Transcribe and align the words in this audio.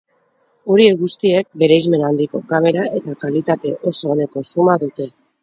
Horiek 0.75 0.95
guztiek 1.01 1.45
bereizmen 1.63 2.05
handiko 2.07 2.41
kamera 2.55 2.87
eta 3.01 3.15
kalitate 3.27 3.75
oso 3.93 4.13
oneko 4.17 4.45
zooma 4.55 4.81
dute. 4.87 5.11